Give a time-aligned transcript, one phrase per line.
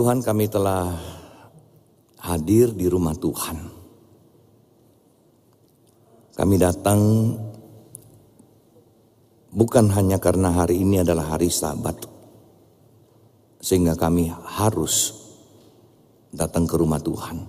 [0.00, 0.96] Tuhan kami telah
[2.24, 3.60] hadir di rumah Tuhan.
[6.32, 7.00] Kami datang
[9.52, 12.00] bukan hanya karena hari ini adalah hari sabat.
[13.60, 15.12] Sehingga kami harus
[16.32, 17.44] datang ke rumah Tuhan.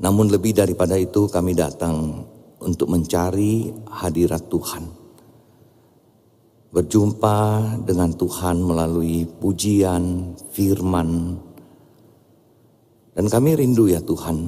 [0.00, 2.24] Namun lebih daripada itu kami datang
[2.56, 4.99] untuk mencari hadirat Tuhan.
[6.70, 7.38] Berjumpa
[7.82, 11.34] dengan Tuhan melalui pujian, firman,
[13.10, 14.46] dan kami rindu ya Tuhan,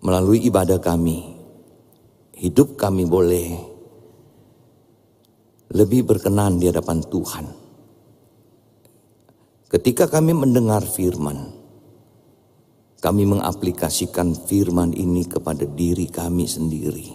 [0.00, 1.36] melalui ibadah kami,
[2.40, 3.52] hidup kami boleh
[5.70, 7.46] lebih berkenan di hadapan Tuhan.
[9.70, 11.52] Ketika kami mendengar firman,
[12.98, 17.08] kami mengaplikasikan firman ini kepada diri kami sendiri.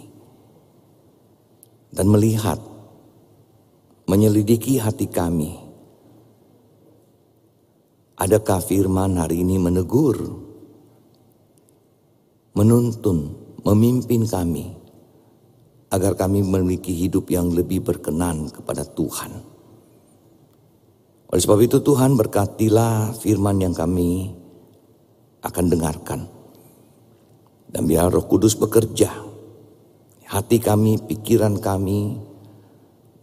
[1.92, 2.58] Dan melihat,
[4.06, 5.52] menyelidiki hati kami.
[8.16, 10.16] Adakah firman hari ini menegur,
[12.56, 14.72] menuntun, memimpin kami
[15.92, 19.32] agar kami memiliki hidup yang lebih berkenan kepada Tuhan.
[21.26, 24.32] Oleh sebab itu Tuhan berkatilah firman yang kami
[25.42, 26.20] akan dengarkan.
[27.66, 29.10] Dan biar roh kudus bekerja.
[30.26, 32.16] Hati kami, pikiran kami.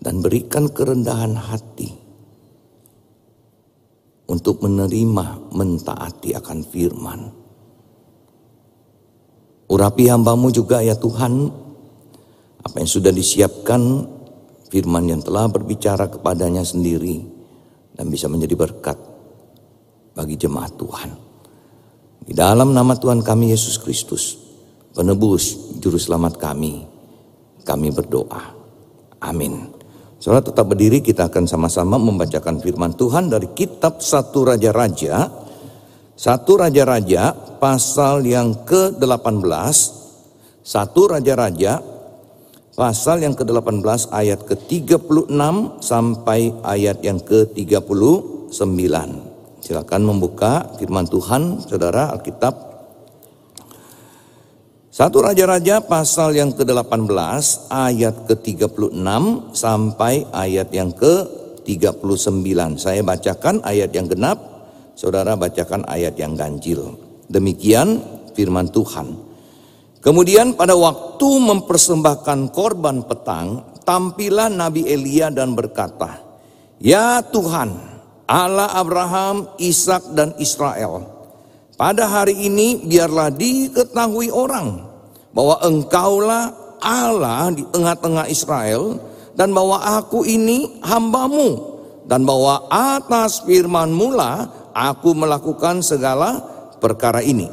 [0.03, 1.95] Dan berikan kerendahan hati.
[4.27, 7.21] Untuk menerima, mentaati akan firman.
[9.71, 11.47] Urapi hambamu juga ya Tuhan.
[12.67, 13.79] Apa yang sudah disiapkan
[14.67, 17.23] firman yang telah berbicara kepadanya sendiri.
[17.95, 18.99] Dan bisa menjadi berkat
[20.11, 21.11] bagi jemaat Tuhan.
[22.23, 24.39] Di dalam nama Tuhan kami Yesus Kristus,
[24.95, 26.87] penebus juru selamat kami,
[27.67, 28.55] kami berdoa.
[29.19, 29.82] Amin.
[30.23, 35.27] Saudara tetap berdiri kita akan sama-sama membacakan firman Tuhan dari kitab Satu Raja-Raja.
[36.15, 39.43] Satu Raja-Raja pasal yang ke-18.
[40.63, 41.83] Satu Raja-Raja
[42.71, 45.27] pasal yang ke-18 ayat ke-36
[45.83, 48.55] sampai ayat yang ke-39.
[49.59, 52.72] Silakan membuka firman Tuhan, saudara Alkitab.
[54.93, 57.09] Satu Raja-Raja pasal yang ke-18
[57.73, 58.93] ayat ke-36
[59.57, 62.77] sampai ayat yang ke-39.
[62.77, 64.37] Saya bacakan ayat yang genap,
[64.93, 66.93] saudara bacakan ayat yang ganjil.
[67.25, 68.05] Demikian
[68.37, 69.17] firman Tuhan.
[69.97, 76.21] Kemudian pada waktu mempersembahkan korban petang, tampilah Nabi Elia dan berkata,
[76.77, 77.73] Ya Tuhan,
[78.29, 81.12] Allah Abraham, Ishak dan Israel.
[81.83, 84.87] Pada hari ini biarlah diketahui orang
[85.35, 89.03] bahwa engkaulah Allah di tengah-tengah Israel
[89.35, 91.75] dan bahwa aku ini hambamu
[92.07, 96.39] dan bahwa atas firman mula aku melakukan segala
[96.79, 97.51] perkara ini.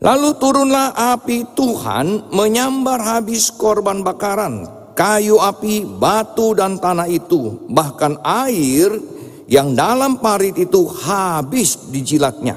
[0.00, 4.64] Lalu turunlah api Tuhan menyambar habis korban bakaran,
[4.96, 8.96] kayu api, batu dan tanah itu, bahkan air
[9.44, 12.56] yang dalam parit itu habis dijilatnya.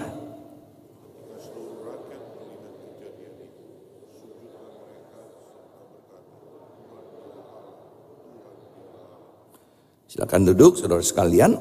[10.08, 11.60] Silakan duduk saudara sekalian.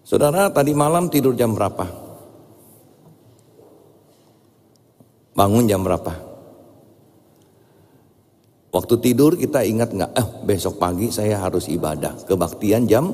[0.00, 2.01] Saudara tadi malam tidur jam berapa?
[5.42, 6.14] Bangun jam berapa?
[8.70, 10.14] Waktu tidur kita ingat nggak?
[10.14, 12.14] Eh besok pagi saya harus ibadah.
[12.30, 13.10] Kebaktian jam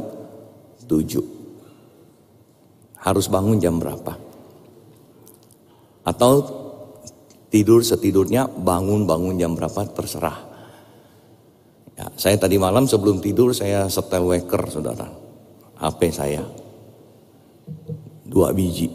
[0.84, 3.00] 7.
[3.00, 4.12] Harus bangun jam berapa?
[6.04, 6.44] Atau
[7.48, 10.36] tidur setidurnya bangun-bangun jam berapa terserah.
[11.96, 15.08] Ya, saya tadi malam sebelum tidur saya setel waker saudara.
[15.80, 16.44] HP saya.
[18.28, 18.92] Dua biji.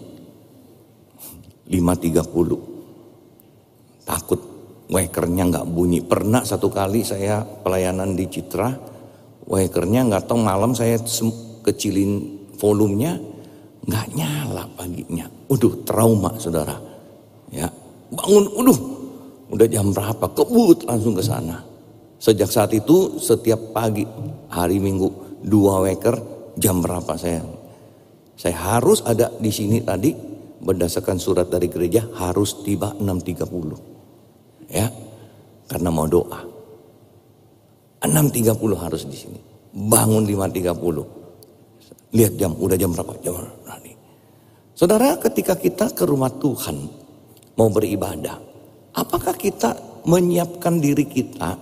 [1.65, 2.72] 5.30
[4.03, 4.39] takut
[4.87, 5.99] wakernya nggak bunyi.
[6.03, 8.69] Pernah satu kali saya pelayanan di Citra,
[9.47, 10.99] wakernya nggak tahu malam saya
[11.63, 13.17] kecilin volumenya
[13.83, 15.27] nggak nyala paginya.
[15.51, 16.75] Udah trauma saudara.
[17.51, 17.67] Ya
[18.13, 18.77] bangun, udah
[19.53, 20.25] udah jam berapa?
[20.31, 21.59] Kebut langsung ke sana.
[22.23, 24.07] Sejak saat itu setiap pagi
[24.47, 26.15] hari Minggu dua waker
[26.55, 27.43] jam berapa saya
[28.33, 30.15] saya harus ada di sini tadi
[30.63, 33.92] berdasarkan surat dari gereja harus tiba 6.30
[34.67, 34.87] ya
[35.67, 36.39] karena mau doa
[38.03, 39.39] 6.30 harus di sini
[39.73, 41.23] bangun 5.30
[42.13, 43.17] Lihat jam, udah jam berapa?
[43.25, 43.73] Jam berapa?
[44.73, 46.77] Saudara, ketika kita ke rumah Tuhan
[47.57, 48.37] mau beribadah,
[48.93, 51.57] apakah kita menyiapkan diri kita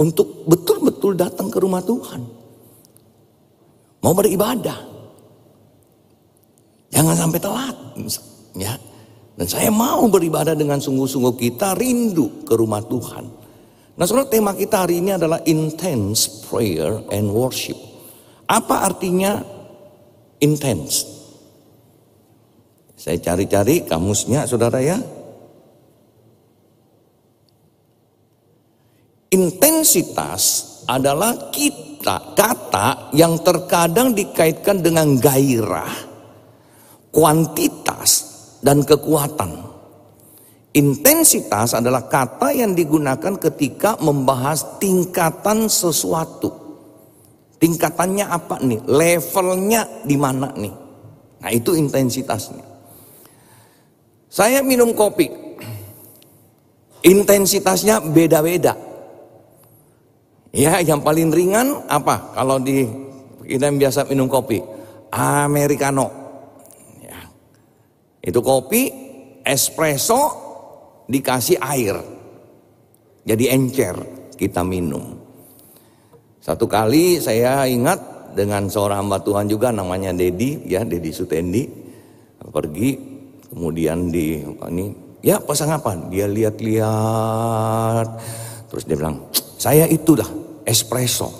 [0.00, 2.20] untuk betul-betul datang ke rumah Tuhan?
[4.00, 4.96] Mau beribadah.
[6.92, 7.76] Jangan sampai telat,
[8.56, 8.72] ya.
[9.36, 13.24] Dan saya mau beribadah dengan sungguh-sungguh kita rindu ke rumah Tuhan.
[13.96, 17.76] Nah, saudara, tema kita hari ini adalah intense prayer and worship.
[18.48, 19.44] Apa artinya
[20.40, 21.04] intense?
[22.96, 24.96] Saya cari-cari kamusnya saudara ya.
[29.32, 35.92] Intensitas adalah kita kata yang terkadang dikaitkan dengan gairah,
[37.12, 38.35] kuantitas,
[38.66, 39.62] dan kekuatan.
[40.74, 46.50] Intensitas adalah kata yang digunakan ketika membahas tingkatan sesuatu.
[47.62, 48.82] Tingkatannya apa nih?
[48.84, 50.74] Levelnya di mana nih?
[51.40, 52.66] Nah, itu intensitasnya.
[54.28, 55.30] Saya minum kopi.
[57.06, 58.76] Intensitasnya beda-beda.
[60.52, 62.36] Ya, yang paling ringan apa?
[62.36, 62.84] Kalau di
[63.46, 64.60] kita yang biasa minum kopi,
[65.14, 66.25] americano.
[68.26, 68.90] Itu kopi
[69.46, 70.22] espresso
[71.06, 71.94] dikasih air.
[73.22, 73.94] Jadi encer
[74.34, 75.14] kita minum.
[76.42, 81.66] Satu kali saya ingat dengan seorang hamba Tuhan juga namanya Dedi, ya Dedi Sutendi
[82.46, 83.16] pergi
[83.56, 84.90] Kemudian di ini
[85.22, 85.94] ya pasang apa?
[86.10, 88.08] Dia lihat-lihat.
[88.68, 89.22] Terus dia bilang,
[89.56, 90.26] "Saya itulah
[90.66, 91.30] espresso."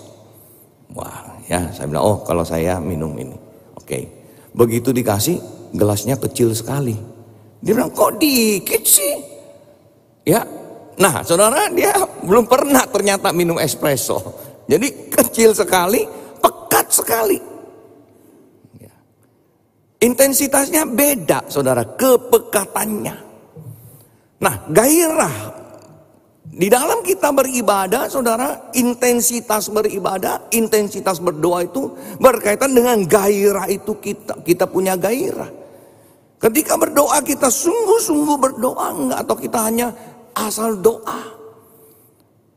[0.94, 3.34] Wah, ya saya bilang, "Oh, kalau saya minum ini."
[3.74, 4.06] Oke.
[4.56, 5.36] Begitu dikasih,
[5.74, 6.94] gelasnya kecil sekali.
[7.62, 9.14] Dia bilang, "Kok dikit sih?"
[10.26, 10.42] Ya.
[10.96, 11.92] Nah, Saudara, dia
[12.24, 14.18] belum pernah ternyata minum espresso.
[14.66, 16.02] Jadi kecil sekali,
[16.40, 17.56] pekat sekali.
[19.96, 23.16] Intensitasnya beda saudara, kepekatannya.
[24.36, 25.55] Nah gairah
[26.56, 34.40] di dalam kita beribadah saudara, intensitas beribadah, intensitas berdoa itu berkaitan dengan gairah itu kita.
[34.40, 35.52] Kita punya gairah.
[36.40, 39.88] Ketika berdoa kita sungguh-sungguh berdoa enggak atau kita hanya
[40.32, 41.36] asal doa.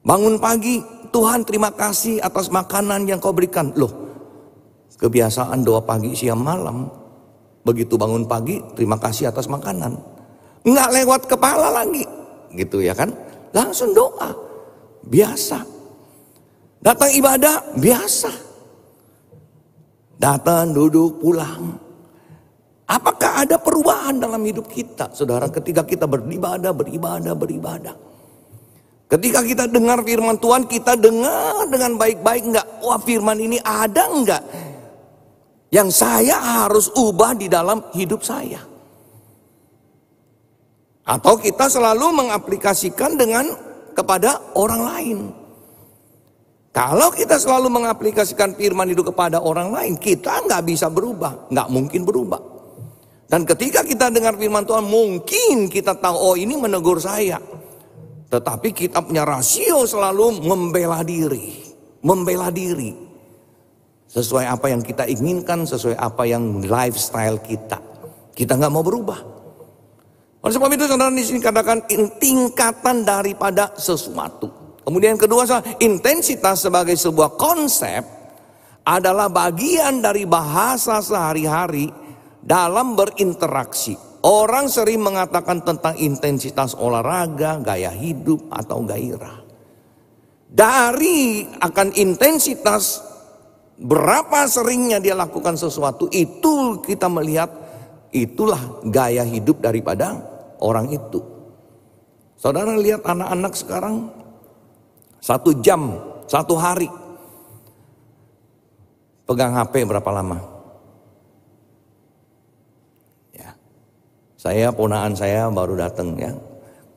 [0.08, 0.80] Bangun pagi,
[1.12, 3.76] Tuhan terima kasih atas makanan yang kau berikan.
[3.76, 3.92] Loh,
[4.96, 6.88] kebiasaan doa pagi siang malam
[7.70, 9.94] Begitu bangun pagi, terima kasih atas makanan.
[10.64, 12.02] Nggak lewat kepala lagi.
[12.56, 13.12] Gitu ya kan.
[13.54, 14.32] Langsung doa.
[15.06, 15.60] Biasa.
[16.80, 18.32] Datang ibadah, biasa.
[20.20, 21.80] Datang, duduk, pulang.
[22.90, 27.96] Apakah ada perubahan dalam hidup kita, saudara, ketika kita beribadah, beribadah, beribadah?
[29.10, 32.68] Ketika kita dengar firman Tuhan, kita dengar dengan baik-baik enggak?
[32.86, 34.44] Wah firman ini ada enggak
[35.70, 38.62] yang saya harus ubah di dalam hidup saya.
[41.10, 43.50] Atau kita selalu mengaplikasikan dengan
[43.98, 45.20] kepada orang lain.
[46.70, 52.06] Kalau kita selalu mengaplikasikan firman itu kepada orang lain, kita nggak bisa berubah, nggak mungkin
[52.06, 52.38] berubah.
[53.26, 57.42] Dan ketika kita dengar firman Tuhan, mungkin kita tahu, oh ini menegur saya.
[58.30, 61.58] Tetapi kita punya rasio selalu membela diri,
[62.06, 62.94] membela diri.
[64.10, 67.82] Sesuai apa yang kita inginkan, sesuai apa yang lifestyle kita.
[68.38, 69.39] Kita nggak mau berubah.
[70.40, 71.84] Oleh sebab itu saudara di sini katakan
[72.20, 74.78] tingkatan daripada sesuatu.
[74.88, 75.44] Kemudian kedua
[75.84, 78.02] intensitas sebagai sebuah konsep
[78.88, 81.92] adalah bagian dari bahasa sehari-hari
[82.40, 83.94] dalam berinteraksi.
[84.20, 89.44] Orang sering mengatakan tentang intensitas olahraga, gaya hidup atau gairah.
[90.50, 93.10] Dari akan intensitas
[93.80, 97.48] Berapa seringnya dia lakukan sesuatu itu kita melihat
[98.12, 100.18] itulah gaya hidup daripada
[100.60, 101.22] orang itu.
[102.40, 103.96] Saudara lihat anak-anak sekarang
[105.20, 106.88] satu jam, satu hari
[109.28, 110.40] pegang HP berapa lama?
[113.36, 113.52] Ya,
[114.40, 116.32] saya ponaan saya baru datang ya,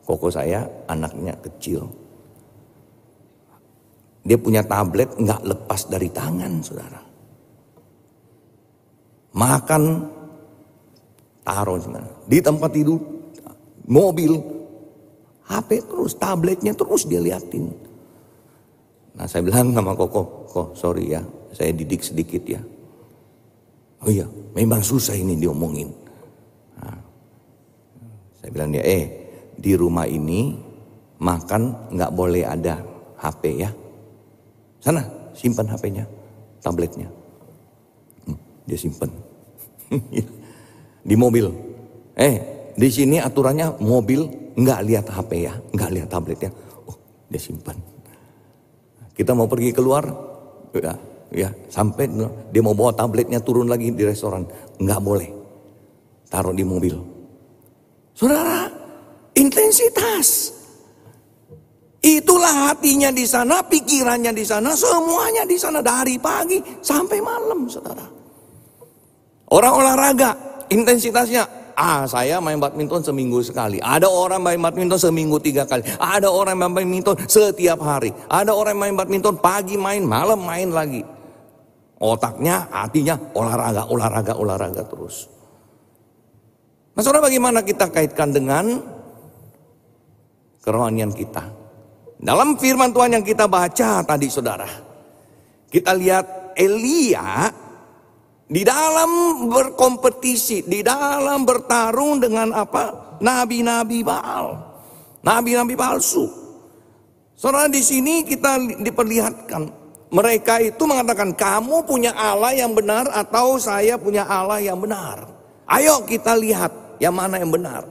[0.06, 1.90] koko saya anaknya kecil
[4.22, 7.00] dia punya tablet nggak lepas dari tangan, saudara.
[9.34, 9.82] Makan,
[11.42, 11.78] taruh
[12.30, 12.98] di tempat tidur,
[13.86, 14.38] mobil,
[15.46, 17.70] HP terus, tabletnya terus dia liatin.
[19.18, 21.20] Nah saya bilang sama Koko, kok sorry ya,
[21.52, 22.62] saya didik sedikit ya.
[24.02, 25.86] Oh iya, memang susah ini diomongin.
[26.74, 26.98] Nah,
[28.42, 29.04] saya bilang dia, eh
[29.54, 30.58] di rumah ini
[31.22, 32.82] makan nggak boleh ada
[33.22, 33.70] HP ya.
[34.82, 35.06] Sana
[35.38, 36.02] simpan HP-nya,
[36.58, 37.06] tabletnya.
[38.26, 38.38] Hmm.
[38.66, 39.10] dia simpan.
[41.02, 41.46] di mobil.
[42.14, 42.36] Eh,
[42.78, 46.50] di sini aturannya mobil nggak lihat HP ya, nggak lihat tabletnya.
[46.86, 46.96] Oh,
[47.28, 47.76] dia simpan.
[49.12, 50.08] Kita mau pergi keluar,
[50.72, 50.94] ya,
[51.34, 52.08] ya sampai
[52.48, 54.46] dia mau bawa tabletnya turun lagi di restoran,
[54.80, 55.30] nggak boleh.
[56.32, 56.96] Taruh di mobil.
[58.16, 58.68] Saudara,
[59.36, 60.60] intensitas.
[62.02, 68.02] Itulah hatinya di sana, pikirannya di sana, semuanya di sana dari pagi sampai malam, saudara.
[69.52, 71.44] Orang olahraga, intensitasnya,
[71.76, 73.76] ah saya main badminton seminggu sekali.
[73.78, 75.84] Ada orang main badminton seminggu tiga kali.
[76.00, 78.10] Ada orang main badminton setiap hari.
[78.32, 81.04] Ada orang main badminton pagi main, malam main lagi.
[82.02, 85.30] Otaknya, hatinya olahraga, olahraga, olahraga terus.
[86.92, 88.82] Nah bagaimana kita kaitkan dengan
[90.60, 91.46] kerohanian kita?
[92.22, 94.68] Dalam firman Tuhan yang kita baca tadi saudara.
[95.72, 97.48] Kita lihat Elia
[98.52, 99.10] di dalam
[99.48, 103.16] berkompetisi, di dalam bertarung dengan apa?
[103.24, 104.60] Nabi-nabi Baal.
[105.24, 106.28] Nabi-nabi palsu.
[107.32, 109.62] Saudara di sini kita diperlihatkan
[110.12, 115.24] mereka itu mengatakan kamu punya Allah yang benar atau saya punya Allah yang benar.
[115.64, 117.88] Ayo kita lihat yang mana yang benar.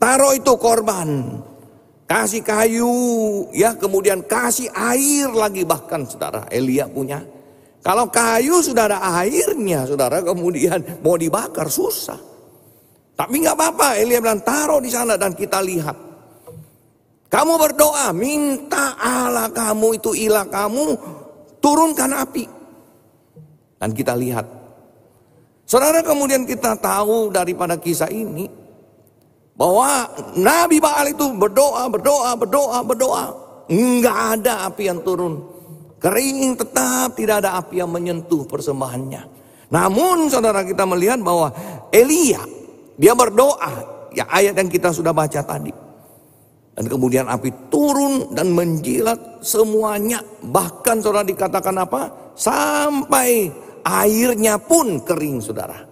[0.00, 1.38] Taruh itu korban
[2.08, 2.88] kasih kayu,
[3.52, 7.20] ya kemudian kasih air lagi bahkan saudara Elia punya.
[7.78, 12.18] Kalau kayu sudah ada airnya saudara kemudian mau dibakar susah.
[13.18, 15.96] Tapi nggak apa-apa Elia bilang taruh di sana dan kita lihat.
[17.28, 20.96] Kamu berdoa minta Allah kamu itu ilah kamu
[21.60, 22.44] turunkan api.
[23.78, 24.46] Dan kita lihat.
[25.68, 28.48] Saudara kemudian kita tahu daripada kisah ini
[29.58, 30.08] bahwa
[30.38, 33.24] Nabi Baal itu berdoa, berdoa, berdoa, berdoa.
[33.68, 35.57] Enggak ada api yang turun.
[35.98, 39.22] Kering tetap tidak ada api yang menyentuh persembahannya.
[39.68, 41.50] Namun saudara kita melihat bahwa
[41.90, 42.40] Elia
[42.94, 43.98] dia berdoa.
[44.14, 45.70] Ya ayat yang kita sudah baca tadi.
[46.78, 50.22] Dan kemudian api turun dan menjilat semuanya.
[50.46, 52.32] Bahkan saudara dikatakan apa?
[52.38, 53.50] Sampai
[53.82, 55.82] airnya pun kering saudara.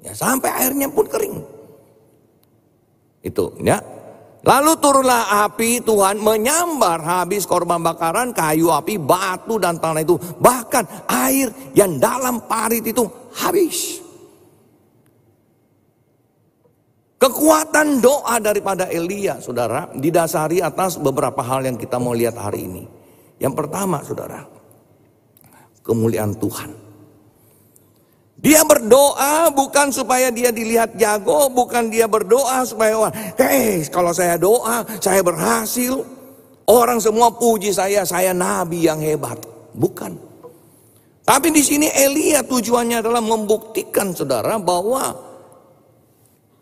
[0.00, 1.36] Ya sampai airnya pun kering.
[3.20, 3.76] Itu ya.
[4.42, 10.18] Lalu turunlah api Tuhan menyambar habis korban bakaran, kayu api, batu dan tanah itu.
[10.18, 13.06] Bahkan air yang dalam parit itu
[13.38, 14.02] habis.
[17.22, 22.82] Kekuatan doa daripada Elia, saudara, didasari atas beberapa hal yang kita mau lihat hari ini.
[23.38, 24.42] Yang pertama, saudara,
[25.86, 26.81] kemuliaan Tuhan.
[28.42, 34.34] Dia berdoa bukan supaya dia dilihat jago, bukan dia berdoa supaya orang, hei kalau saya
[34.34, 36.02] doa, saya berhasil.
[36.66, 39.38] Orang semua puji saya, saya nabi yang hebat.
[39.74, 40.14] Bukan.
[41.22, 45.14] Tapi di sini Elia tujuannya adalah membuktikan saudara bahwa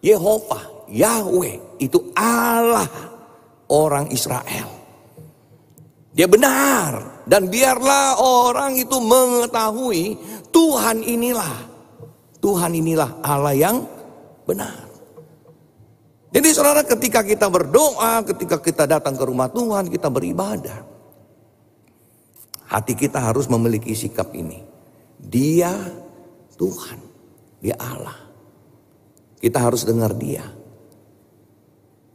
[0.04, 2.88] Yehova, Yahweh itu Allah
[3.72, 4.68] orang Israel.
[6.12, 10.18] Dia benar dan biarlah orang itu mengetahui
[10.50, 11.70] Tuhan inilah
[12.40, 13.76] Tuhan inilah Allah yang
[14.49, 14.88] benar.
[16.30, 20.88] Jadi saudara ketika kita berdoa, ketika kita datang ke rumah Tuhan, kita beribadah.
[22.70, 24.62] Hati kita harus memiliki sikap ini.
[25.20, 25.75] Dia
[26.54, 26.99] Tuhan,
[27.61, 28.16] dia Allah.
[29.42, 30.47] Kita harus dengar dia.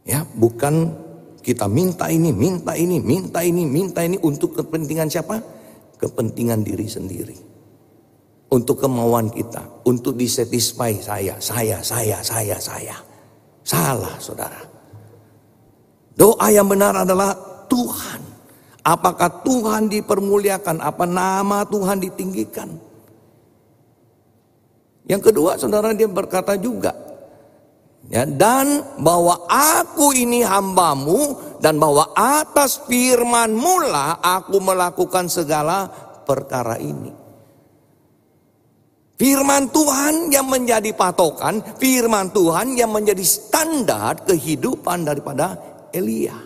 [0.06, 0.96] Ya, bukan
[1.44, 5.44] kita minta ini, minta ini, minta ini, minta ini untuk kepentingan siapa?
[6.00, 7.45] Kepentingan diri sendiri
[8.46, 12.96] untuk kemauan kita, untuk disatisfy saya, saya, saya, saya, saya.
[13.66, 14.62] Salah saudara.
[16.14, 17.34] Doa yang benar adalah
[17.66, 18.22] Tuhan.
[18.86, 20.78] Apakah Tuhan dipermuliakan?
[20.78, 22.70] Apa nama Tuhan ditinggikan?
[25.10, 26.94] Yang kedua saudara dia berkata juga.
[28.06, 35.90] Ya, dan bahwa aku ini hambamu dan bahwa atas firmanmu lah aku melakukan segala
[36.22, 37.25] perkara ini.
[39.16, 45.56] Firman Tuhan yang menjadi patokan, firman Tuhan yang menjadi standar kehidupan daripada
[45.88, 46.36] Elia.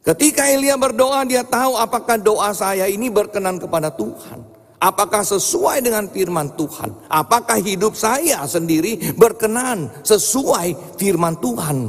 [0.00, 4.40] Ketika Elia berdoa, dia tahu apakah doa saya ini berkenan kepada Tuhan.
[4.80, 7.08] Apakah sesuai dengan firman Tuhan?
[7.08, 11.88] Apakah hidup saya sendiri berkenan sesuai firman Tuhan?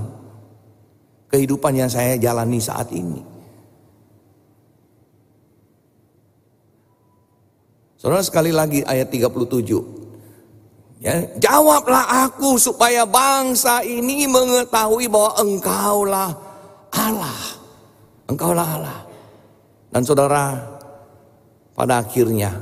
[1.32, 3.35] Kehidupan yang saya jalani saat ini.
[8.06, 11.02] Saudara sekali lagi ayat 37.
[11.02, 16.30] Ya, jawablah aku supaya bangsa ini mengetahui bahwa engkaulah
[16.94, 17.40] Allah.
[18.30, 19.00] Engkaulah Allah.
[19.90, 20.54] Dan saudara,
[21.74, 22.54] pada akhirnya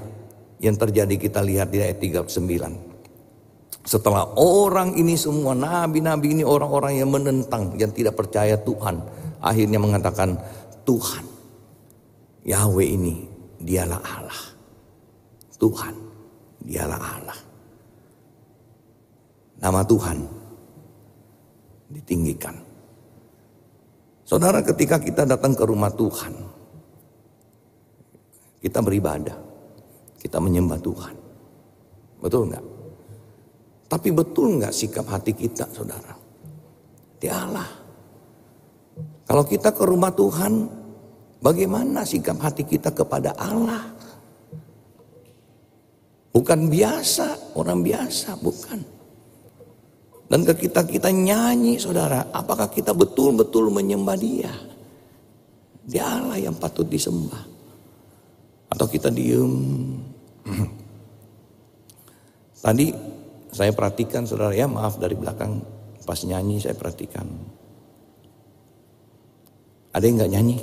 [0.63, 3.83] yang terjadi kita lihat di ayat 39.
[3.83, 8.95] Setelah orang ini semua nabi-nabi ini orang-orang yang menentang, yang tidak percaya Tuhan,
[9.43, 10.39] akhirnya mengatakan
[10.87, 11.27] Tuhan
[12.47, 13.27] Yahweh ini
[13.59, 14.52] dialah Allah.
[15.57, 15.95] Tuhan
[16.63, 17.39] dialah Allah.
[19.63, 20.17] Nama Tuhan
[21.93, 22.55] ditinggikan.
[24.23, 26.33] Saudara ketika kita datang ke rumah Tuhan,
[28.63, 29.37] kita beribadah,
[30.19, 31.15] kita menyembah Tuhan.
[32.23, 32.65] Betul enggak?
[33.91, 36.15] Tapi betul nggak sikap hati kita saudara?
[37.19, 37.67] Di Allah.
[39.23, 40.65] Kalau kita ke rumah Tuhan,
[41.43, 43.93] bagaimana sikap hati kita kepada Allah?
[46.33, 48.81] Bukan biasa, orang biasa, bukan.
[50.25, 54.49] Dan ketika kita nyanyi saudara, apakah kita betul-betul menyembah dia?
[55.85, 57.45] Dia Allah yang patut disembah.
[58.73, 59.53] Atau kita diem.
[62.65, 62.89] Tadi
[63.53, 65.61] saya perhatikan saudara ya maaf dari belakang
[66.01, 67.29] pas nyanyi saya perhatikan.
[69.93, 70.57] Ada yang nggak nyanyi?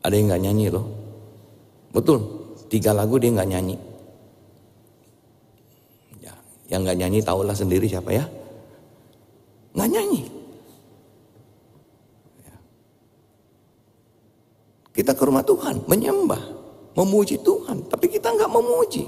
[0.00, 0.86] Ada yang nggak nyanyi loh.
[1.92, 2.20] Betul,
[2.66, 3.76] tiga lagu dia nggak nyanyi.
[6.22, 6.34] Ya,
[6.70, 8.24] yang nggak nyanyi tahulah sendiri siapa ya?
[9.76, 10.22] Nggak nyanyi.
[12.42, 12.56] Ya.
[14.96, 16.42] Kita ke rumah Tuhan, menyembah,
[16.96, 19.04] memuji Tuhan, tapi kita nggak memuji.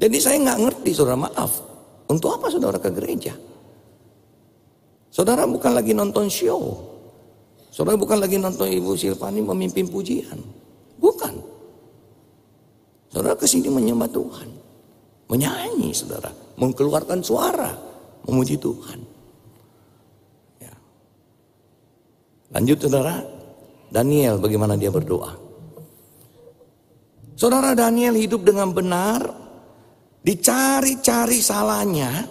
[0.00, 1.52] Jadi saya nggak ngerti saudara maaf.
[2.10, 3.36] Untuk apa saudara ke gereja?
[5.12, 6.86] Saudara bukan lagi nonton show.
[7.70, 10.38] Saudara bukan lagi nonton Ibu Silvani memimpin pujian.
[10.98, 11.49] Bukan.
[13.10, 14.48] Saudara ke sini menyembah Tuhan.
[15.30, 16.30] Menyanyi saudara.
[16.58, 17.70] Mengeluarkan suara.
[18.26, 18.98] Memuji Tuhan.
[20.62, 20.74] Ya.
[22.54, 23.18] Lanjut saudara.
[23.90, 25.34] Daniel bagaimana dia berdoa.
[27.34, 29.40] Saudara Daniel hidup dengan benar
[30.20, 32.28] Dicari-cari salahnya,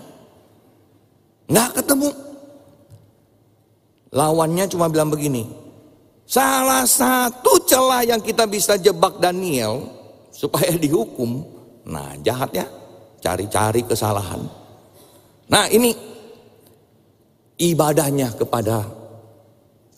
[1.50, 2.10] nggak ketemu.
[4.14, 5.50] Lawannya cuma bilang begini,
[6.30, 9.90] salah satu celah yang kita bisa jebak Daniel
[10.40, 11.44] supaya dihukum,
[11.84, 12.64] nah jahat ya,
[13.20, 14.40] cari-cari kesalahan.
[15.52, 15.92] Nah ini
[17.60, 18.88] ibadahnya kepada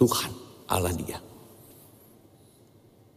[0.02, 0.32] Tuhan
[0.66, 1.22] Allah dia.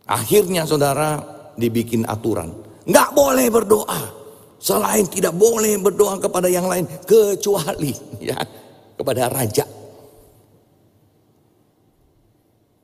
[0.04, 1.16] Akhirnya saudara
[1.56, 2.52] dibikin aturan,
[2.84, 4.20] nggak boleh berdoa.
[4.60, 7.92] Selain tidak boleh berdoa kepada yang lain kecuali
[8.28, 8.36] ya
[9.00, 9.64] kepada raja.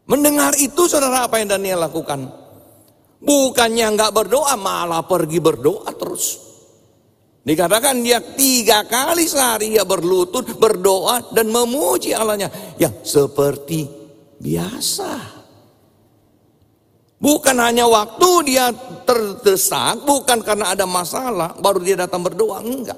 [0.08, 2.39] Mendengar itu saudara apa yang Daniel lakukan?
[3.20, 6.50] Bukannya nggak berdoa malah pergi berdoa terus.
[7.40, 12.48] Dikatakan dia tiga kali sehari dia berlutut, berdoa dan memuji Allahnya.
[12.76, 13.88] Yang seperti
[14.40, 15.40] biasa.
[17.20, 18.72] Bukan hanya waktu dia
[19.04, 22.96] terdesak, bukan karena ada masalah, baru dia datang berdoa, enggak.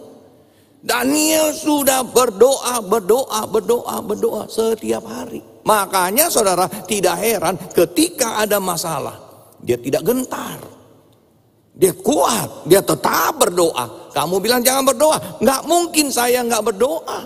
[0.82, 5.42] Daniel sudah berdoa, berdoa, berdoa, berdoa setiap hari.
[5.62, 9.21] Makanya saudara tidak heran ketika ada masalah,
[9.62, 10.59] dia tidak gentar.
[11.72, 14.12] Dia kuat, dia tetap berdoa.
[14.12, 17.25] Kamu bilang jangan berdoa, enggak mungkin saya enggak berdoa.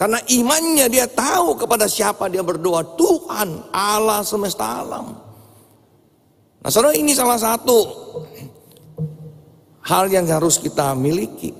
[0.00, 5.12] Karena imannya dia tahu kepada siapa dia berdoa, Tuhan Allah semesta alam.
[6.64, 7.78] Nah saudara ini salah satu
[9.84, 11.52] hal yang harus kita miliki.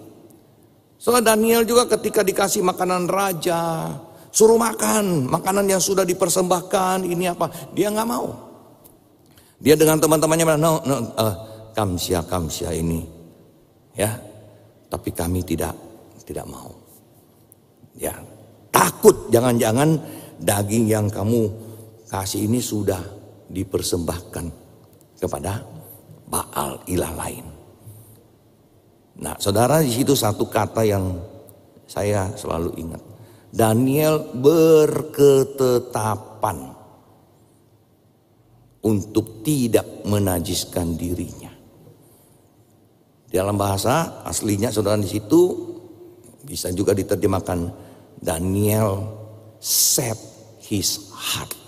[0.97, 3.93] Saudara Daniel juga ketika dikasih makanan raja,
[4.33, 7.53] suruh makan makanan yang sudah dipersembahkan, ini apa?
[7.77, 8.50] Dia nggak mau.
[9.61, 11.35] Dia dengan teman-temannya bilang, no, no, uh,
[11.77, 13.05] kamsia kamsia ini,
[13.93, 14.17] ya.
[14.91, 15.77] Tapi kami tidak
[16.25, 16.73] tidak mau.
[17.95, 18.17] Ya,
[18.73, 20.01] takut jangan-jangan
[20.41, 21.53] daging yang kamu
[22.09, 23.21] kasih ini sudah
[23.51, 24.47] dipersembahkan
[25.21, 25.61] kepada
[26.31, 27.43] Baal ilah lain.
[29.21, 31.19] Nah, saudara di situ satu kata yang
[31.91, 33.03] saya selalu ingat.
[33.51, 36.71] Daniel berketetapan
[38.85, 41.53] untuk tidak menajiskan dirinya.
[43.31, 45.71] Dalam bahasa aslinya saudara di situ
[46.43, 47.71] bisa juga diterjemahkan
[48.19, 49.07] Daniel
[49.63, 50.19] set
[50.67, 51.61] his heart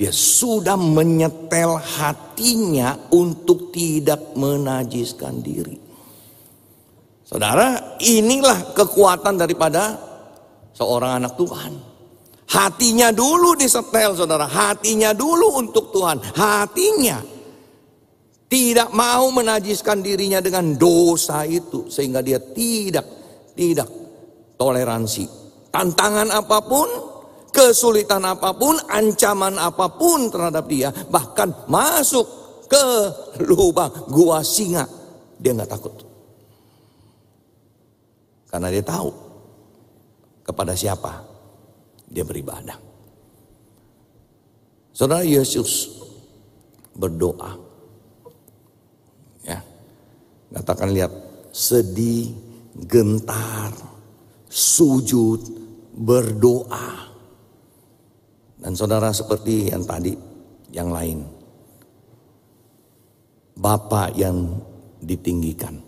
[0.00, 5.76] dia sudah menyetel hatinya untuk tidak menajiskan diri.
[7.20, 10.00] Saudara, inilah kekuatan daripada
[10.72, 11.89] seorang anak Tuhan.
[12.50, 17.22] Hatinya dulu disetel saudara, hatinya dulu untuk Tuhan, hatinya
[18.50, 23.06] tidak mau menajiskan dirinya dengan dosa itu sehingga dia tidak
[23.54, 23.86] tidak
[24.58, 25.30] toleransi.
[25.70, 26.90] Tantangan apa pun
[27.54, 32.26] kesulitan apa pun, ancaman apa pun terhadap dia, bahkan masuk
[32.66, 32.86] ke
[33.46, 34.90] lubang gua singa.
[35.38, 35.94] Dia nggak takut.
[38.50, 39.14] Karena dia tahu
[40.42, 41.29] kepada siapa
[42.10, 42.76] dia beribadah.
[44.90, 46.02] Saudara Yesus
[46.92, 47.56] berdoa.
[49.46, 49.62] Ya.
[50.50, 51.14] Katakan lihat
[51.54, 52.34] sedih,
[52.74, 53.72] gentar,
[54.50, 55.40] sujud,
[55.94, 57.08] berdoa.
[58.60, 60.12] Dan saudara seperti yang tadi,
[60.74, 61.24] yang lain.
[63.56, 64.60] Bapak yang
[65.00, 65.80] ditinggikan.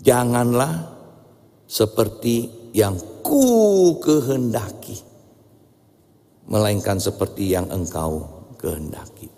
[0.00, 0.96] Janganlah
[1.68, 5.07] seperti yang ku kehendaki.
[6.48, 8.24] Melainkan seperti yang engkau
[8.56, 9.28] kehendaki.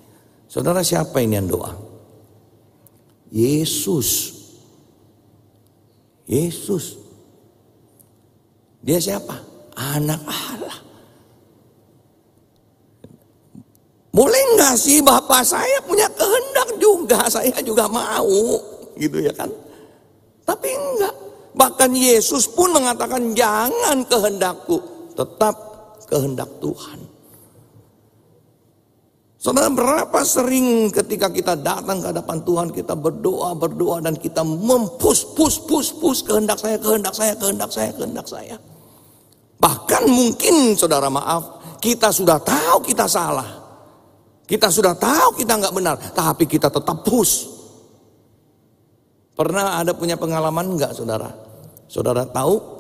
[0.47, 1.75] Saudara siapa ini yang doa?
[3.31, 4.39] Yesus.
[6.31, 6.99] Yesus.
[8.83, 9.35] Dia siapa?
[9.75, 10.79] Anak Allah.
[14.11, 18.59] Boleh nggak sih bapak saya punya kehendak juga, saya juga mau,
[18.99, 19.47] gitu ya kan?
[20.43, 21.15] Tapi enggak.
[21.55, 24.83] Bahkan Yesus pun mengatakan jangan kehendakku,
[25.15, 25.70] tetap
[26.11, 26.99] kehendak Tuhan.
[29.41, 35.33] Saudara berapa sering ketika kita datang ke hadapan Tuhan kita berdoa berdoa dan kita mempus
[35.33, 38.61] pus pus pus kehendak saya kehendak saya kehendak saya kehendak saya.
[39.57, 43.49] Bahkan mungkin saudara maaf kita sudah tahu kita salah.
[44.45, 47.49] Kita sudah tahu kita nggak benar tapi kita tetap push.
[49.33, 51.33] Pernah ada punya pengalaman enggak saudara?
[51.89, 52.80] Saudara tahu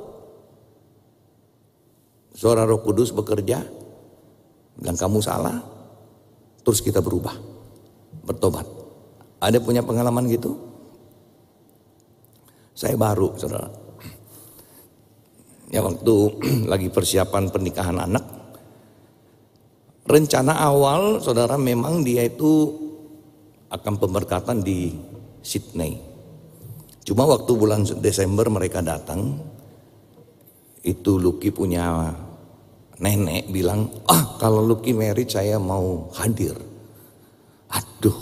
[2.34, 3.62] suara roh kudus bekerja
[4.80, 5.60] dan kamu salah
[6.62, 7.34] terus kita berubah
[8.24, 8.66] bertobat.
[9.40, 10.54] Ada punya pengalaman gitu?
[12.76, 13.68] Saya baru saudara.
[15.70, 16.14] Ya waktu
[16.72, 18.24] lagi persiapan pernikahan anak.
[20.10, 22.74] Rencana awal saudara memang dia itu
[23.70, 24.90] akan pemberkatan di
[25.40, 26.02] Sydney.
[27.06, 29.38] Cuma waktu bulan Desember mereka datang,
[30.80, 32.12] itu Lucky punya
[33.00, 36.56] nenek bilang, ah kalau Lucky merit saya mau hadir.
[37.70, 38.18] Aduh,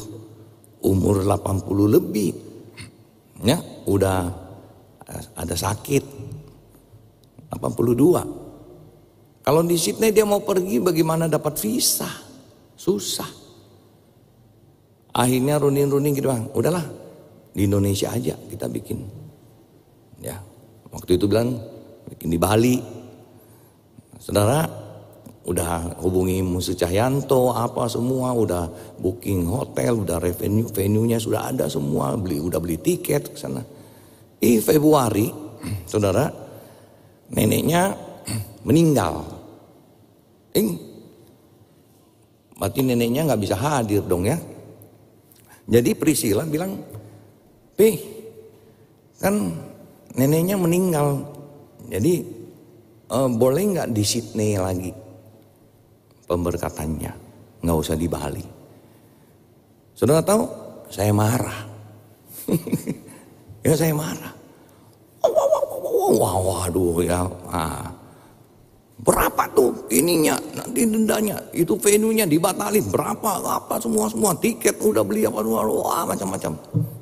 [0.85, 2.31] umur 80 lebih,
[3.43, 4.29] ya udah
[5.35, 6.05] ada sakit,
[7.55, 9.43] 82.
[9.43, 12.11] Kalau di Sydney dia mau pergi bagaimana dapat visa?
[12.77, 13.31] Susah.
[15.17, 16.85] Akhirnya runin-runin gitu bang, udahlah
[17.57, 19.03] di Indonesia aja kita bikin.
[20.21, 20.39] Ya,
[20.93, 21.57] waktu itu bilang
[22.09, 22.77] bikin di Bali.
[24.19, 24.67] Saudara
[25.49, 28.69] udah hubungi Musa Cahyanto apa semua udah
[29.01, 33.65] booking hotel udah revenue venue-nya sudah ada semua beli udah beli tiket ke sana.
[34.37, 35.29] Di Februari
[35.91, 36.29] saudara
[37.33, 37.97] neneknya
[38.69, 39.25] meninggal.
[40.53, 40.69] Eh,
[42.59, 44.37] berarti neneknya nggak bisa hadir dong ya.
[45.69, 46.77] Jadi Priscilla bilang
[47.79, 47.95] tapi
[49.23, 49.55] kan
[50.19, 51.38] neneknya meninggal.
[51.89, 52.15] Jadi
[53.09, 54.93] uh, boleh nggak di Sydney lagi
[56.29, 57.13] pemberkatannya?
[57.65, 58.45] Nggak usah di Bali.
[59.97, 60.45] Saudara tahu?
[60.93, 61.61] Saya marah.
[63.67, 64.33] ya saya marah.
[66.09, 67.29] Wah, waduh ya.
[67.53, 67.89] Ah.
[68.99, 75.23] Berapa tuh ininya nanti dendanya itu venue-nya dibatalin berapa apa semua semua tiket udah beli
[75.23, 76.59] apa wah macam-macam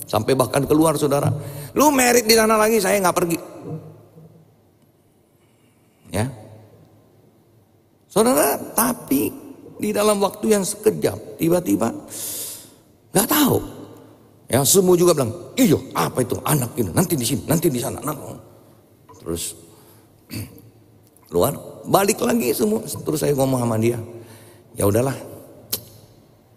[0.06, 1.26] Sampai bahkan keluar saudara.
[1.74, 3.38] Lu merit di sana lagi saya nggak pergi.
[6.10, 6.26] Ya.
[8.06, 9.28] Saudara, tapi
[9.76, 11.92] di dalam waktu yang sekejap tiba-tiba
[13.12, 13.58] nggak tahu.
[14.46, 17.98] Ya semua juga bilang, iyo apa itu anak ini nanti di sini, nanti di sana.
[18.00, 18.14] Nah.
[19.18, 19.58] Terus
[21.28, 22.86] keluar, balik lagi semua.
[22.86, 23.98] Terus saya ngomong sama dia,
[24.78, 25.18] ya udahlah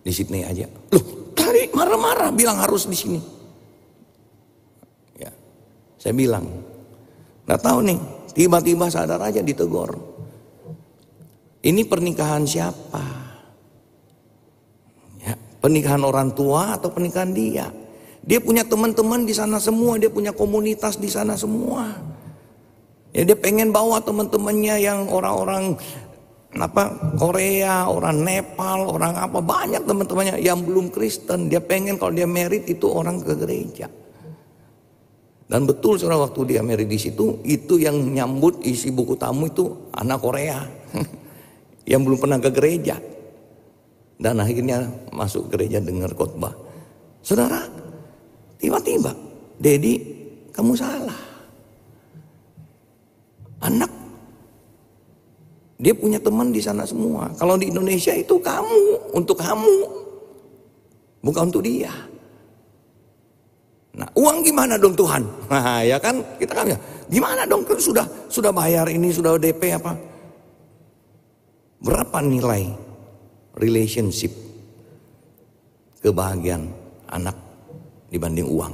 [0.06, 0.70] di Sydney aja.
[0.94, 3.40] Loh, tadi marah-marah bilang harus di sini.
[6.00, 6.48] Saya bilang,
[7.44, 8.00] nggak tahu nih,
[8.34, 9.96] tiba-tiba sadar aja ditegur.
[11.60, 13.04] Ini pernikahan siapa?
[15.20, 17.68] Ya, pernikahan orang tua atau pernikahan dia?
[18.24, 21.92] Dia punya teman-teman di sana semua, dia punya komunitas di sana semua.
[23.10, 25.74] Ya dia pengen bawa teman-temannya yang orang-orang
[26.56, 31.50] apa Korea, orang Nepal, orang apa banyak teman-temannya yang belum Kristen.
[31.50, 33.90] Dia pengen kalau dia merit itu orang ke gereja.
[35.50, 39.90] Dan betul saudara waktu dia married di situ, itu yang nyambut isi buku tamu itu
[39.98, 40.62] anak Korea.
[41.90, 43.02] yang belum pernah ke gereja.
[44.22, 46.54] Dan akhirnya masuk gereja dengar khotbah.
[47.26, 47.66] Saudara,
[48.62, 49.10] tiba-tiba,
[49.58, 49.98] Dedi,
[50.54, 51.18] kamu salah.
[53.66, 53.90] Anak,
[55.82, 57.32] dia punya teman di sana semua.
[57.40, 59.78] Kalau di Indonesia itu kamu, untuk kamu.
[61.26, 61.92] Bukan untuk dia.
[64.00, 65.28] Nah, uang gimana dong Tuhan?
[65.52, 66.72] Nah, ya kan kita kan
[67.12, 69.92] gimana dong kan sudah sudah bayar ini sudah DP apa?
[71.84, 72.72] Berapa nilai
[73.60, 74.32] relationship
[76.00, 76.72] kebahagiaan
[77.12, 77.36] anak
[78.08, 78.74] dibanding uang?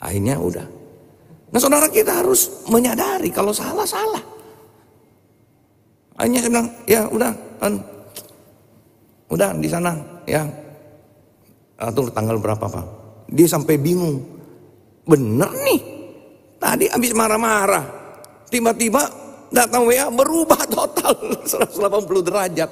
[0.00, 0.64] Akhirnya udah.
[1.52, 4.24] Nah saudara kita harus menyadari kalau salah salah.
[6.16, 7.72] Akhirnya saya bilang ya udah kan
[9.28, 9.92] udah di sana
[10.24, 10.48] ya
[11.78, 12.86] atur tanggal berapa pak?
[13.30, 14.18] Dia sampai bingung.
[15.06, 15.80] Bener nih.
[16.58, 17.86] Tadi habis marah-marah.
[18.50, 19.02] Tiba-tiba
[19.54, 21.14] datang WA berubah total
[21.46, 22.70] 180 derajat.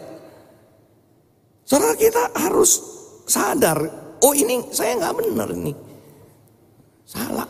[1.62, 2.82] Saudara kita harus
[3.26, 3.78] sadar.
[4.22, 5.76] Oh ini saya nggak benar nih.
[7.06, 7.46] Salah.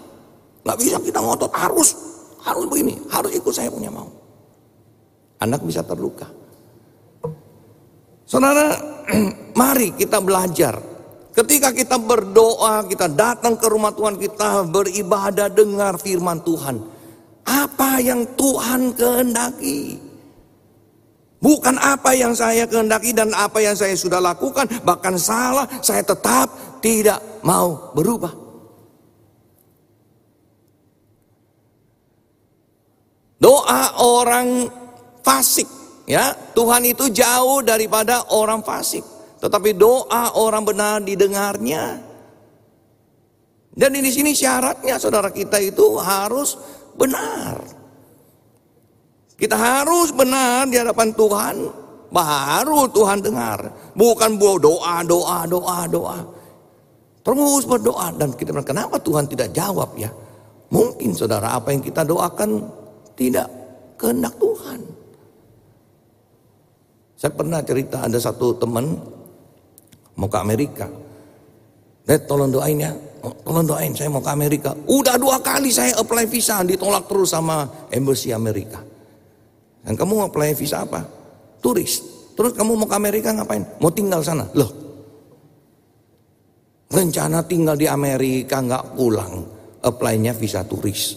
[0.67, 1.95] Nggak bisa kita ngotot harus
[2.43, 4.07] harus begini, harus ikut saya punya mau.
[5.43, 6.27] Anak bisa terluka.
[8.27, 8.75] Saudara,
[9.61, 10.96] mari kita belajar
[11.37, 16.81] Ketika kita berdoa, kita datang ke rumah Tuhan, kita beribadah dengar firman Tuhan.
[17.45, 20.01] Apa yang Tuhan kehendaki?
[21.37, 26.81] Bukan apa yang saya kehendaki dan apa yang saya sudah lakukan, bahkan salah, saya tetap
[26.81, 28.33] tidak mau berubah.
[33.37, 34.73] Doa orang
[35.21, 35.69] fasik,
[36.09, 39.16] ya, Tuhan itu jauh daripada orang fasik.
[39.41, 42.01] Tetapi doa orang benar didengarnya.
[43.77, 46.57] Dan di sini syaratnya saudara kita itu harus
[46.97, 47.61] benar.
[49.37, 51.57] Kita harus benar di hadapan Tuhan.
[52.09, 53.93] Baru Tuhan dengar.
[53.93, 56.19] Bukan buah doa, doa, doa, doa.
[57.21, 58.17] Terus berdoa.
[58.17, 60.09] Dan kita bilang kenapa Tuhan tidak jawab ya.
[60.73, 62.65] Mungkin saudara apa yang kita doakan
[63.13, 63.53] tidak
[64.01, 64.81] kehendak Tuhan.
[67.17, 68.97] Saya pernah cerita ada satu teman
[70.17, 70.87] mau ke Amerika.
[72.07, 74.73] Dad tolong doain ya, oh, tolong doain saya mau ke Amerika.
[74.89, 78.81] Udah dua kali saya apply visa ditolak terus sama embassy Amerika.
[79.87, 81.03] Dan kamu mau apply visa apa?
[81.63, 82.03] Turis.
[82.37, 83.65] Terus kamu mau ke Amerika ngapain?
[83.79, 84.45] Mau tinggal sana.
[84.55, 84.71] Loh.
[86.87, 89.43] Rencana tinggal di Amerika nggak pulang.
[89.83, 91.15] Apply-nya visa turis.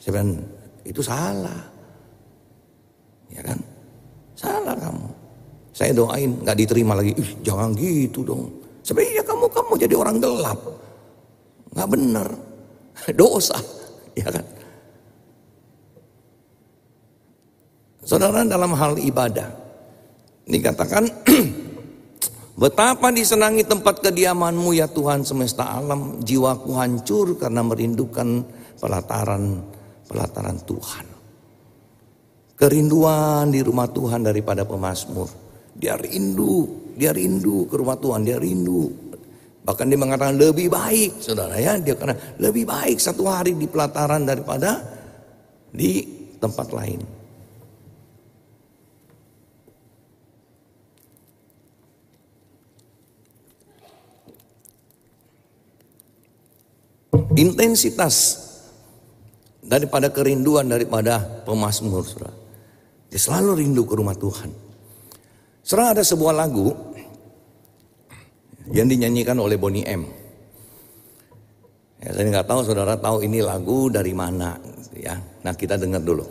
[0.00, 0.40] Saya bilang,
[0.84, 1.60] itu salah.
[3.32, 3.58] Ya kan?
[4.36, 5.08] Salah kamu.
[5.76, 7.12] Saya doain nggak diterima lagi.
[7.12, 8.48] Ih, jangan gitu dong.
[8.80, 10.60] Sebenarnya kamu kamu jadi orang gelap.
[11.76, 12.28] Nggak benar.
[13.20, 13.60] Dosa.
[14.16, 14.40] Ya kan?
[18.00, 19.44] Saudara dalam hal ibadah.
[20.48, 21.04] Dikatakan
[22.56, 26.24] Betapa disenangi tempat kediamanmu ya Tuhan semesta alam.
[26.24, 28.40] Jiwaku hancur karena merindukan
[28.80, 29.60] pelataran
[30.08, 31.06] pelataran Tuhan.
[32.56, 35.45] Kerinduan di rumah Tuhan daripada pemazmur.
[35.76, 38.88] Dia rindu, dia rindu ke rumah Tuhan, dia rindu.
[39.66, 41.76] Bahkan dia mengatakan lebih baik, saudara ya.
[41.76, 44.80] Dia karena lebih baik satu hari di pelataran daripada
[45.68, 46.06] di
[46.40, 47.00] tempat lain.
[57.36, 58.48] Intensitas
[59.60, 62.32] daripada kerinduan daripada pemazmur, saudara.
[63.12, 64.65] Dia selalu rindu ke rumah Tuhan.
[65.66, 66.70] Serah ada sebuah lagu
[68.70, 70.06] yang dinyanyikan oleh Bonnie M.
[71.98, 74.54] Ya, saya nggak tahu saudara tahu ini lagu dari mana,
[74.94, 75.18] ya.
[75.42, 76.22] Nah kita dengar dulu.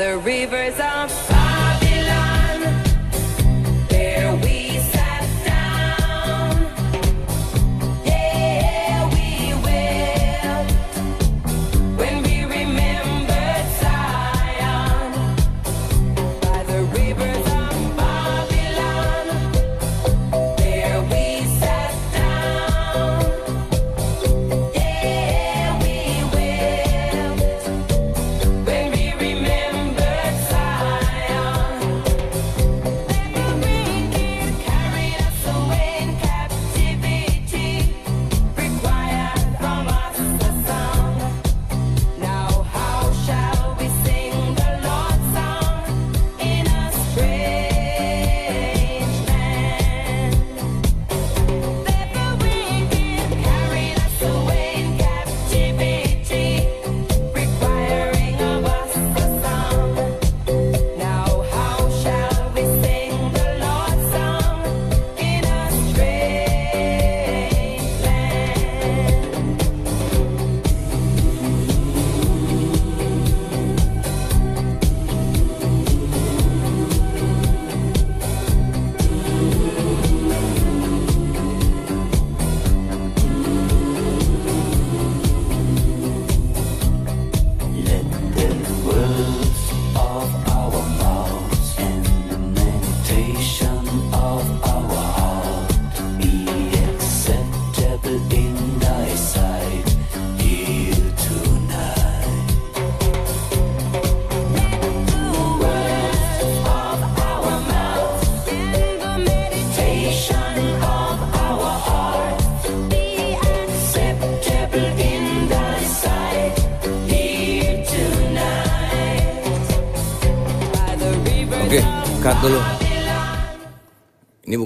[0.00, 1.39] the rivers are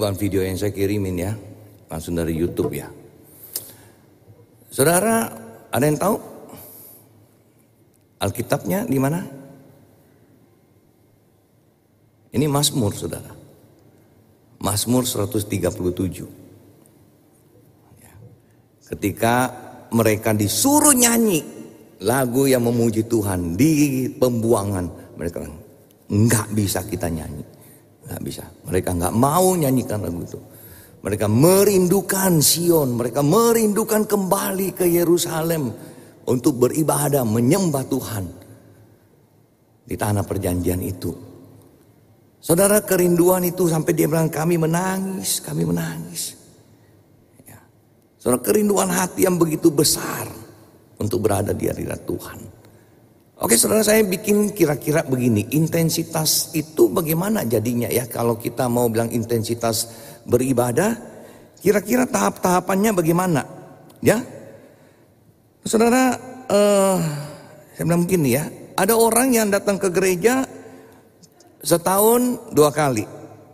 [0.04, 1.32] bukan video yang saya kirimin ya,
[1.88, 2.92] langsung dari YouTube ya.
[4.68, 5.32] Saudara,
[5.72, 6.20] ada yang tahu
[8.20, 9.24] Alkitabnya di mana?
[12.36, 13.32] Ini Mazmur, Saudara.
[14.60, 15.48] Mazmur 137.
[17.96, 18.12] Ya.
[18.92, 19.34] Ketika
[19.88, 21.40] mereka disuruh nyanyi
[22.04, 25.48] lagu yang memuji Tuhan di pembuangan, mereka
[26.12, 27.53] Enggak bisa kita nyanyi.
[28.04, 28.44] Enggak bisa.
[28.68, 30.40] Mereka enggak mau nyanyikan lagu itu.
[31.04, 32.96] Mereka merindukan Sion.
[32.96, 35.72] Mereka merindukan kembali ke Yerusalem.
[36.24, 38.24] Untuk beribadah, menyembah Tuhan.
[39.84, 41.12] Di tanah perjanjian itu.
[42.44, 46.36] Saudara kerinduan itu sampai dia bilang kami menangis, kami menangis.
[47.48, 47.56] Ya.
[48.20, 50.28] Saudara kerinduan hati yang begitu besar
[51.00, 52.53] untuk berada di hadirat Tuhan.
[53.44, 58.08] Oke saudara saya bikin kira-kira begini, intensitas itu bagaimana jadinya ya?
[58.08, 59.92] Kalau kita mau bilang intensitas
[60.24, 60.96] beribadah,
[61.60, 63.44] kira-kira tahap-tahapannya bagaimana?
[64.00, 64.24] Ya,
[65.60, 66.16] saudara,
[66.48, 66.96] uh,
[67.76, 68.48] saya bilang begini ya,
[68.80, 70.48] ada orang yang datang ke gereja
[71.60, 73.04] setahun dua kali,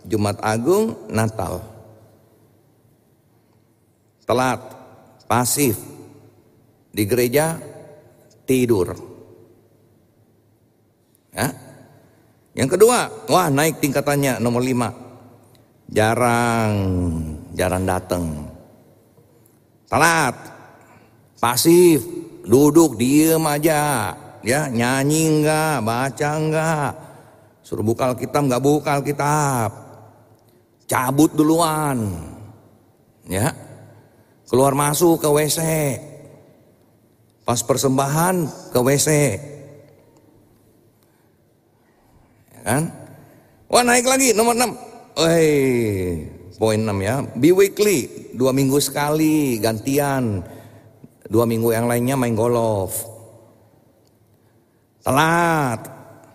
[0.07, 1.66] Jumat Agung, Natal,
[4.22, 4.62] telat,
[5.26, 5.83] pasif,
[6.94, 7.59] di gereja
[8.46, 9.09] tidur.
[11.30, 11.54] Ya.
[12.54, 14.90] Yang kedua, wah naik tingkatannya nomor lima.
[15.90, 16.74] Jarang,
[17.54, 18.24] jarang datang.
[19.90, 20.34] Telat,
[21.38, 22.02] pasif,
[22.46, 24.14] duduk diem aja.
[24.40, 26.92] Ya, nyanyi enggak, baca enggak.
[27.60, 29.70] Suruh buka Alkitab enggak buka Alkitab.
[30.90, 32.18] Cabut duluan.
[33.30, 33.54] Ya.
[34.50, 35.60] Keluar masuk ke WC.
[37.46, 39.08] Pas persembahan ke WC.
[42.62, 42.90] Kan?
[43.70, 44.66] Wah naik lagi nomor 6.
[45.20, 45.50] Woi,
[46.58, 47.22] poin 6 ya.
[47.38, 50.42] Be weekly, dua minggu sekali gantian.
[51.30, 53.06] Dua minggu yang lainnya main golf.
[55.06, 55.86] Telat,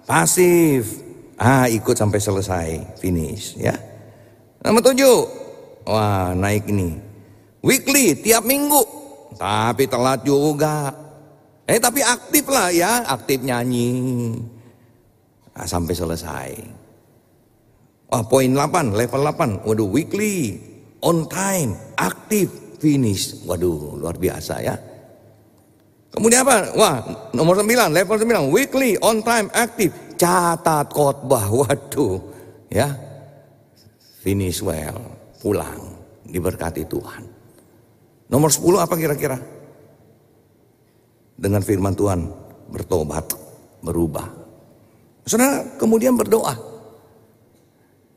[0.08, 1.04] pasif.
[1.36, 2.70] Ah ikut sampai selesai,
[3.04, 3.76] finish ya.
[4.64, 5.92] Nomor 7.
[5.92, 6.96] Wah naik ini.
[7.60, 8.80] Weekly, tiap minggu.
[9.36, 10.96] Tapi telat juga.
[11.68, 13.92] Eh tapi aktif lah ya, aktif nyanyi
[15.56, 16.50] Nah, sampai selesai.
[18.12, 19.64] Wah, poin 8, level 8.
[19.64, 20.60] Waduh, weekly,
[21.00, 22.52] on time, aktif,
[22.84, 23.40] finish.
[23.48, 24.76] Waduh, luar biasa ya.
[26.12, 26.76] Kemudian apa?
[26.76, 26.96] Wah,
[27.32, 31.48] nomor 9, level 9, weekly, on time, aktif, catat khotbah.
[31.64, 32.20] Waduh,
[32.68, 32.92] ya.
[34.20, 35.00] Finish well,
[35.40, 35.80] pulang,
[36.28, 37.24] diberkati Tuhan.
[38.28, 39.38] Nomor 10 apa kira-kira?
[41.36, 42.28] Dengan firman Tuhan,
[42.72, 43.28] bertobat,
[43.84, 44.45] berubah.
[45.26, 46.54] Saudara kemudian berdoa.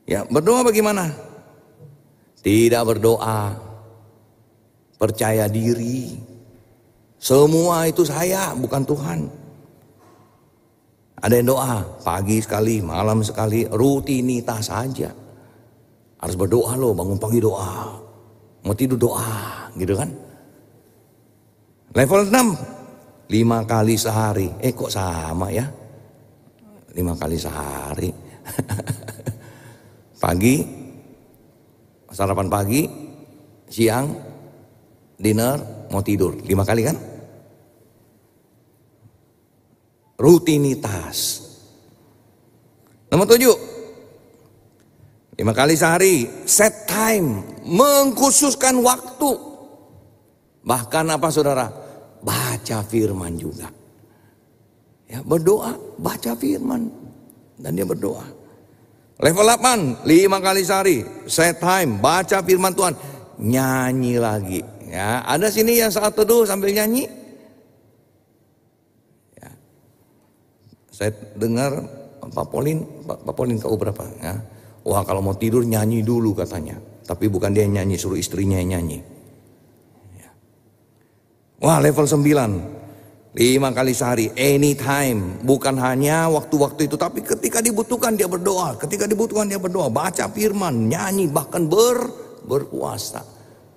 [0.05, 1.09] Ya, berdoa bagaimana?
[2.45, 3.57] Tidak berdoa.
[5.01, 6.21] Percaya diri.
[7.17, 9.21] Semua itu saya, bukan Tuhan.
[11.19, 15.11] Ada yang doa, pagi sekali, malam sekali, rutinitas saja.
[16.19, 17.99] Harus berdoa loh, bangun pagi doa.
[18.63, 20.11] Mau tidur doa, gitu kan.
[21.95, 24.51] Level 6, lima kali sehari.
[24.63, 25.67] Eh kok sama ya?
[26.93, 28.11] Lima kali sehari.
[30.23, 30.57] pagi,
[32.09, 32.83] sarapan pagi,
[33.69, 34.07] siang,
[35.19, 36.39] dinner, mau tidur.
[36.45, 36.97] Lima kali kan?
[40.19, 41.47] Rutinitas.
[43.09, 43.57] Nomor tujuh.
[45.39, 49.31] Lima kali sehari, set time, mengkhususkan waktu.
[50.67, 51.71] Bahkan apa saudara?
[52.19, 53.78] Baca firman juga.
[55.09, 56.93] Ya, berdoa, baca firman
[57.57, 58.29] dan dia berdoa.
[59.19, 62.95] Level 8, lima kali sehari, set time, baca firman Tuhan,
[63.41, 64.61] nyanyi lagi.
[64.89, 67.09] Ya, ada sini yang saat teduh sambil nyanyi.
[69.41, 69.51] Ya.
[70.93, 71.83] Saya dengar
[72.29, 74.05] Pak Polin, Pak, Pak Polin kau berapa?
[74.23, 74.39] Ya.
[74.87, 76.79] Wah kalau mau tidur nyanyi dulu katanya.
[77.09, 79.01] Tapi bukan dia yang nyanyi, suruh istrinya yang nyanyi.
[80.21, 80.31] Ya.
[81.65, 82.78] Wah level 9,
[83.39, 85.39] Lima kali sehari, anytime.
[85.47, 88.75] Bukan hanya waktu-waktu itu, tapi ketika dibutuhkan dia berdoa.
[88.75, 92.11] Ketika dibutuhkan dia berdoa, baca firman, nyanyi, bahkan ber,
[92.43, 93.23] berpuasa.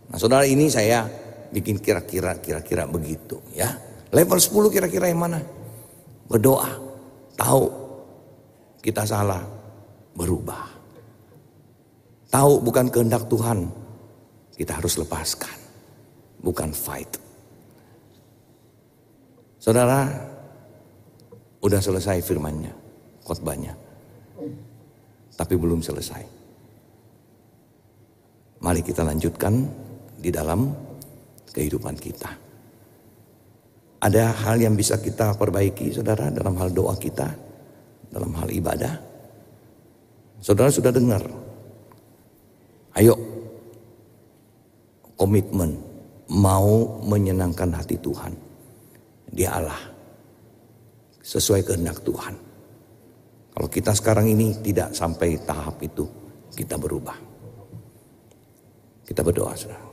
[0.10, 1.06] Nah saudara ini saya
[1.54, 3.70] bikin kira-kira kira-kira begitu ya.
[4.10, 5.40] Level 10 kira-kira yang mana?
[6.26, 6.68] Berdoa,
[7.38, 7.64] tahu
[8.82, 9.46] kita salah,
[10.18, 10.74] berubah.
[12.34, 13.84] Tahu bukan kehendak Tuhan,
[14.52, 15.58] Kita harus lepaskan,
[16.46, 17.31] bukan fight.
[19.62, 20.10] Saudara,
[21.62, 22.74] udah selesai firmannya,
[23.22, 23.78] khotbahnya.
[25.38, 26.26] Tapi belum selesai.
[28.66, 29.54] Mari kita lanjutkan
[30.18, 30.74] di dalam
[31.54, 32.30] kehidupan kita.
[34.02, 37.30] Ada hal yang bisa kita perbaiki saudara dalam hal doa kita,
[38.10, 38.98] dalam hal ibadah.
[40.42, 41.22] Saudara sudah dengar.
[42.98, 43.14] Ayo
[45.14, 45.78] komitmen
[46.34, 48.51] mau menyenangkan hati Tuhan.
[49.32, 49.82] Dia Allah.
[51.24, 52.36] Sesuai kehendak Tuhan.
[53.52, 56.04] Kalau kita sekarang ini tidak sampai tahap itu,
[56.52, 57.16] kita berubah.
[59.08, 59.92] Kita berdoa, saudara.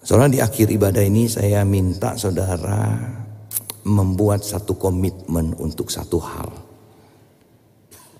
[0.00, 2.98] Saudara di akhir ibadah ini saya minta saudara
[3.86, 6.50] membuat satu komitmen untuk satu hal.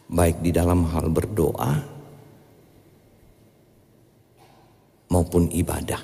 [0.07, 2.00] Baik di dalam hal berdoa
[5.11, 6.01] maupun ibadah.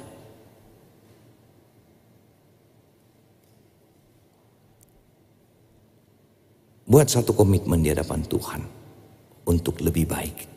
[6.86, 8.62] Buat satu komitmen di hadapan Tuhan
[9.46, 10.57] untuk lebih baik.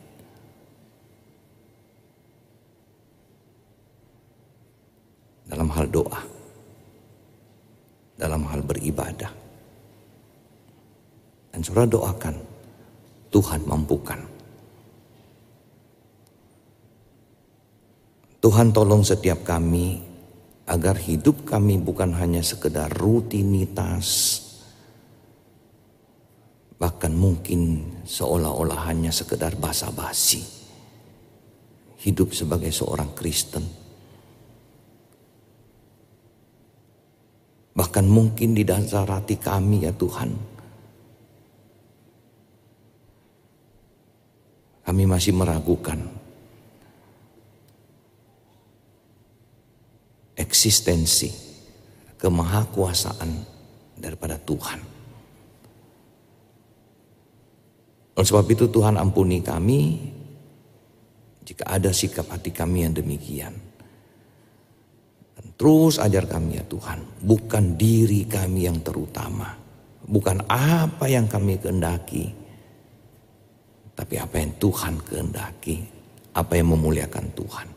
[5.49, 6.21] dalam hal doa,
[8.21, 9.33] dalam hal beribadah.
[11.49, 12.37] Dan saudara doakan,
[13.33, 14.28] Tuhan mampukan.
[18.39, 19.99] Tuhan tolong setiap kami
[20.69, 24.39] agar hidup kami bukan hanya sekedar rutinitas,
[26.79, 30.43] bahkan mungkin seolah-olah hanya sekedar basa-basi.
[31.99, 33.89] Hidup sebagai seorang Kristen
[37.79, 40.35] Bahkan mungkin di dasar hati kami ya Tuhan.
[44.83, 46.18] Kami masih meragukan
[50.39, 51.27] eksistensi
[52.15, 53.31] kemahakuasaan
[53.99, 54.79] daripada Tuhan.
[58.15, 59.99] Oleh sebab itu Tuhan ampuni kami
[61.43, 63.55] jika ada sikap hati kami yang demikian.
[65.59, 69.51] Terus ajar kami ya Tuhan, bukan diri kami yang terutama,
[70.07, 72.31] bukan apa yang kami kehendaki,
[73.91, 75.83] tapi apa yang Tuhan kehendaki,
[76.31, 77.67] apa yang memuliakan Tuhan.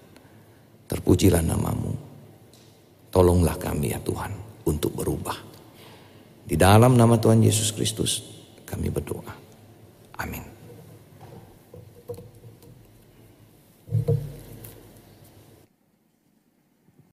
[0.86, 1.90] Terpujilah namamu.
[3.12, 4.32] Tolonglah kami ya Tuhan
[4.64, 5.36] untuk berubah.
[6.48, 8.24] Di dalam nama Tuhan Yesus Kristus
[8.64, 9.36] kami berdoa.
[10.16, 10.44] Amin.